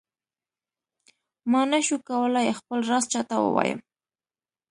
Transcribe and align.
ما 1.51 1.61
نه 1.71 1.79
شو 1.85 1.97
کولای 2.09 2.57
خپل 2.59 2.79
راز 2.89 3.03
چاته 3.11 3.35
ووایم. 3.39 3.79